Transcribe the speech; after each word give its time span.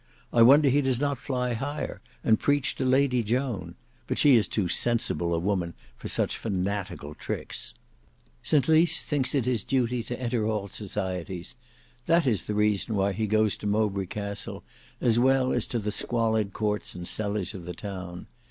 I 0.33 0.41
wonder 0.41 0.67
he 0.67 0.81
does 0.81 0.99
not 0.99 1.19
fly 1.19 1.53
higher, 1.53 2.01
and 2.23 2.39
preach 2.39 2.73
to 2.77 2.85
Lady 2.85 3.21
Joan; 3.21 3.75
but 4.07 4.17
she 4.17 4.35
is 4.35 4.47
too 4.47 4.67
sensible 4.67 5.31
a 5.31 5.37
woman 5.37 5.75
for 5.95 6.07
such 6.07 6.39
fanatical 6.39 7.13
tricks." 7.13 7.75
"St 8.41 8.67
Lys 8.67 9.03
thinks 9.03 9.35
it 9.35 9.45
his 9.45 9.63
duty 9.63 10.01
to 10.05 10.19
enter 10.19 10.47
all 10.47 10.65
societies. 10.67 11.53
That 12.07 12.25
is 12.25 12.47
the 12.47 12.55
reason 12.55 12.95
why 12.95 13.13
he 13.13 13.27
goes 13.27 13.55
to 13.57 13.67
Mowbray 13.67 14.07
Castle, 14.07 14.63
as 14.99 15.19
well 15.19 15.53
as 15.53 15.67
to 15.67 15.77
the 15.77 15.91
squalid 15.91 16.51
courts 16.51 16.95
and 16.95 17.07
cellars 17.07 17.53
of 17.53 17.65
the 17.65 17.75
town. 17.75 18.25